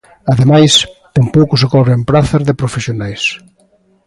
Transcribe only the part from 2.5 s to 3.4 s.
profesionais.